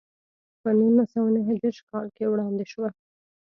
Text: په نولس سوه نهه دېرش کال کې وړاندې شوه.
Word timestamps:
په 0.61 0.69
نولس 0.79 1.07
سوه 1.13 1.29
نهه 1.35 1.53
دېرش 1.61 1.79
کال 1.89 2.05
کې 2.15 2.25
وړاندې 2.31 2.65
شوه. 2.71 2.89